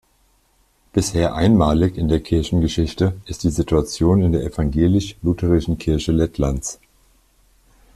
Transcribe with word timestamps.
Bisher 0.93 1.35
einmalig 1.35 1.95
in 1.95 2.07
der 2.07 2.21
Kirchengeschichte 2.21 3.21
ist 3.27 3.43
die 3.43 3.51
Situation 3.51 4.23
in 4.23 4.31
der 4.31 4.41
Evangelisch-Lutherischen 4.41 5.77
Kirche 5.77 6.11
Lettlands. 6.11 6.79